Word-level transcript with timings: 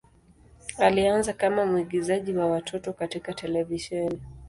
Alianza 0.77 1.33
kama 1.33 1.65
mwigizaji 1.65 2.33
wa 2.33 2.47
watoto 2.47 2.93
katika 2.93 3.33
televisheni. 3.33 4.21